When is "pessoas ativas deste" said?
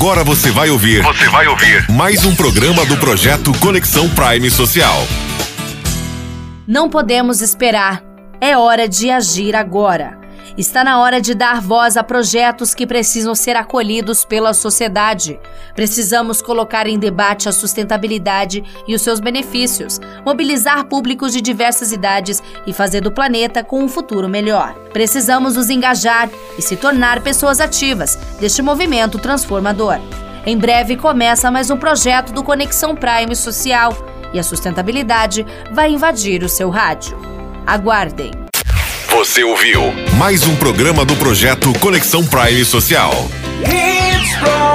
27.22-28.62